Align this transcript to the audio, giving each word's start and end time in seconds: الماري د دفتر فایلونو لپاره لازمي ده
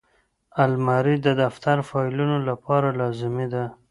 الماري 0.63 1.15
د 1.25 1.27
دفتر 1.41 1.77
فایلونو 1.89 2.37
لپاره 2.49 2.87
لازمي 2.99 3.47
ده 3.53 3.63